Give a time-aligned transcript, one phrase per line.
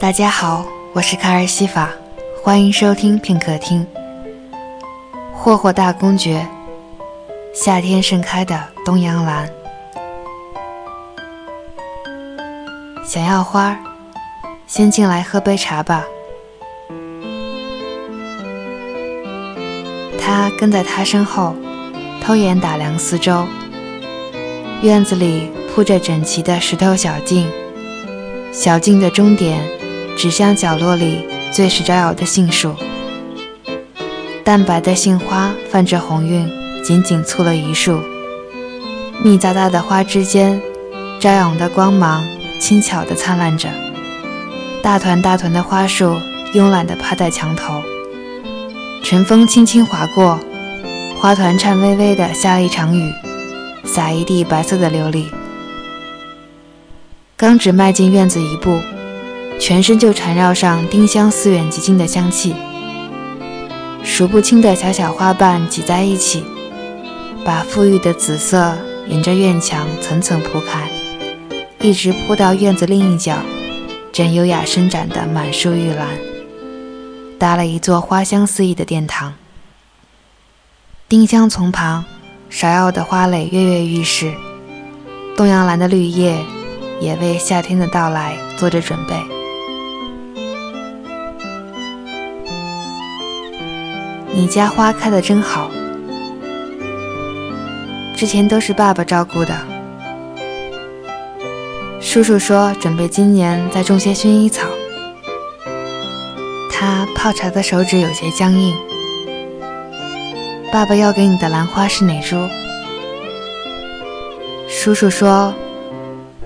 [0.00, 1.88] 大家好，我是卡尔西法，
[2.42, 3.86] 欢迎收听片刻听。
[5.32, 6.46] 霍霍大公爵，
[7.54, 9.48] 夏天盛开的东洋兰。
[13.04, 13.78] 想要花，
[14.66, 16.04] 先进来喝杯茶吧。
[20.20, 21.54] 他跟在他身后，
[22.20, 23.44] 偷眼打量四周。
[24.82, 27.48] 院子里铺着整齐的石头小径，
[28.52, 29.62] 小径的终点
[30.16, 32.74] 指向角落里最是招摇的杏树。
[34.42, 36.48] 淡白的杏花泛着红晕，
[36.82, 38.00] 紧紧簇了一束。
[39.22, 40.60] 密匝匝的花枝间，
[41.20, 42.26] 朝阳的光芒
[42.58, 43.68] 轻巧地灿烂着。
[44.82, 46.16] 大团大团的花束
[46.52, 47.80] 慵懒地趴在墙头，
[49.02, 50.38] 晨风轻轻划过，
[51.18, 53.12] 花团颤巍巍地下了一场雨。
[53.86, 55.26] 洒一地白色的琉璃。
[57.36, 58.80] 刚只迈进院子一步，
[59.58, 62.54] 全身就缠绕上丁香寺远极近的香气。
[64.02, 66.44] 数不清的小小花瓣挤在一起，
[67.44, 68.76] 把馥郁的紫色
[69.08, 70.90] 沿着院墙层层铺开，
[71.80, 73.38] 一直铺到院子另一角，
[74.12, 76.08] 正优雅伸展的满树玉兰，
[77.38, 79.34] 搭了一座花香四溢的殿堂。
[81.08, 82.04] 丁香丛旁。
[82.50, 84.32] 芍药的花蕾跃跃欲试，
[85.36, 86.38] 东洋兰的绿叶
[87.00, 89.43] 也为夏天的到来做着准备。
[94.36, 95.70] 你家花开的真好，
[98.16, 99.54] 之前都是爸爸照顾的。
[102.00, 104.66] 叔叔说准备今年再种些薰衣草。
[106.68, 108.74] 他泡茶的手指有些僵硬。
[110.72, 112.48] 爸爸要给你的兰花是哪株？
[114.68, 115.54] 叔叔说，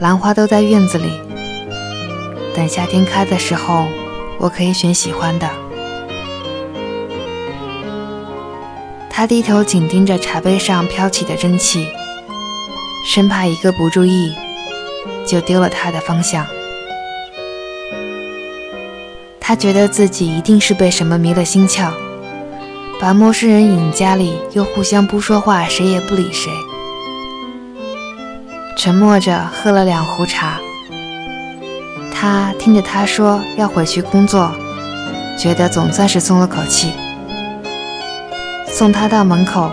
[0.00, 1.20] 兰花都在院子里。
[2.52, 3.86] 等夏天开的时候，
[4.38, 5.48] 我可以选喜欢的。
[9.16, 11.88] 他低头紧盯着茶杯上飘起的蒸汽，
[13.02, 14.34] 生怕一个不注意
[15.26, 16.46] 就丢了它的方向。
[19.40, 21.90] 他觉得自己一定是被什么迷了心窍。
[23.00, 26.52] 把陌生人引家里，又互相不说话，谁也不理谁。
[28.76, 30.58] 沉默着喝了两壶茶，
[32.12, 34.52] 他听着他说要回去工作，
[35.38, 36.92] 觉得总算是松了口气。
[38.76, 39.70] 送他到门口，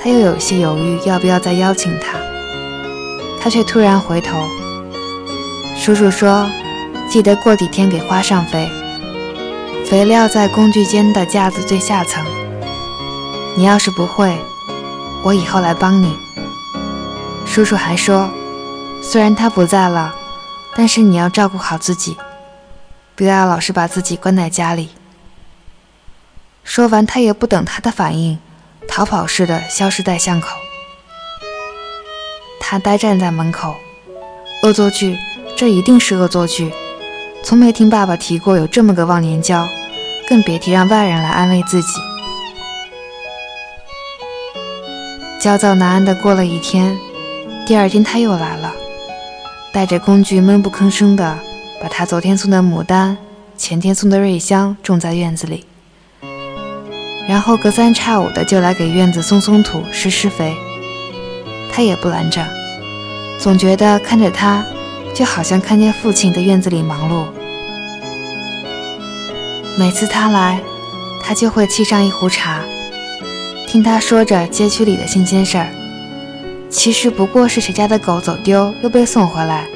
[0.00, 2.16] 他又有些犹豫，要不要再邀请他。
[3.40, 4.46] 他却突然回头，
[5.76, 6.48] 叔叔说
[7.10, 8.70] ：“记得过几天给花上肥。”
[9.84, 12.24] 肥料在工具间的架子最下层。
[13.56, 14.38] 你要是不会，
[15.24, 16.14] 我以后来帮你。
[17.44, 18.30] 叔叔还说，
[19.02, 20.14] 虽然他不在了，
[20.76, 22.16] 但是你要照顾好自己，
[23.16, 24.90] 不要老是把自己关在家里。
[26.64, 28.38] 说完，他也不等他的反应，
[28.88, 30.48] 逃跑似的消失在巷口。
[32.60, 33.74] 他呆站在门口，
[34.62, 35.18] 恶作剧，
[35.56, 36.72] 这一定是恶作剧。
[37.42, 39.68] 从没听爸爸提过有这么个忘年交。
[40.28, 41.88] 更别提让外人来安慰自己。
[45.38, 46.96] 焦躁难安的过了一天，
[47.66, 48.72] 第二天他又来了，
[49.72, 51.38] 带着工具，闷不吭声的
[51.82, 53.18] 把他昨天送的牡丹、
[53.58, 55.66] 前天送的瑞香种在院子里，
[57.28, 60.54] 然后隔三差五的就来给院子松松土、施施肥。
[61.72, 62.44] 他也不拦着，
[63.38, 64.64] 总觉得看着他，
[65.14, 67.24] 就好像看见父亲在院子里忙碌。
[69.78, 70.60] 每次他来，
[71.22, 72.60] 他就会沏上一壶茶，
[73.66, 75.68] 听他说着街区里的新鲜事儿。
[76.68, 79.66] 其实不过是谁家的狗走丢又被送回来，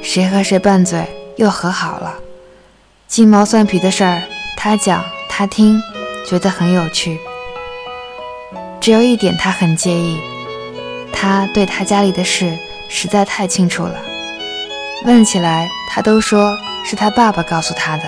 [0.00, 1.04] 谁和谁拌嘴
[1.36, 2.14] 又和好了，
[3.08, 4.22] 鸡毛蒜皮的事儿，
[4.56, 5.82] 他讲他听，
[6.26, 7.18] 觉得很有趣。
[8.80, 10.18] 只有一点他很介意，
[11.12, 13.94] 他对他家里的事实在太清楚了，
[15.04, 18.02] 问起来他都说是他爸爸告诉他的。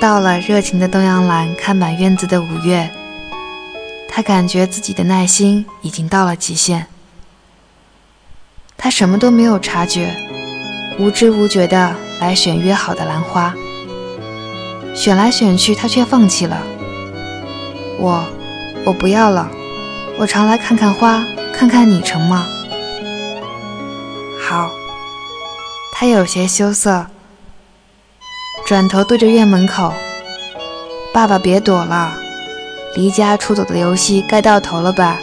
[0.00, 2.88] 到了热情的东洋兰看满院子的五月，
[4.08, 6.86] 他感觉自己的耐心已经到了极限。
[8.76, 10.14] 他什么都没有察觉，
[10.98, 13.52] 无知无觉地来选约好的兰花，
[14.98, 16.60] 选来选去，他却放弃了。
[18.00, 18.24] 我，
[18.84, 19.48] 我不要了，
[20.18, 22.44] 我常来看看花，看看你成吗？
[24.40, 24.72] 好，
[25.92, 27.06] 他有些羞涩。
[28.66, 29.94] 转头对着院门口，
[31.14, 32.14] 爸爸别躲了，
[32.96, 35.16] 离家出走的游戏该到头了吧？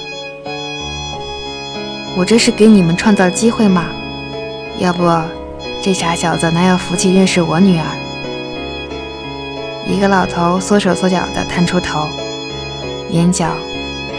[2.16, 3.88] 我这是给你们创造机会嘛，
[4.80, 5.04] 要不
[5.82, 7.86] 这傻小子哪有福气认识我女儿？
[9.88, 12.10] 一个老头缩手缩脚地探出头，
[13.12, 13.56] 眼角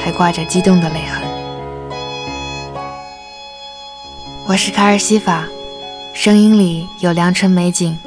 [0.01, 1.21] 还挂着激动的泪痕。
[4.47, 5.45] 我是卡尔西法，
[6.15, 7.99] 声音里有良辰美景，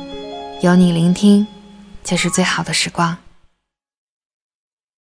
[0.61, 1.45] 有你聆听，
[2.01, 3.17] 就是最好的时光。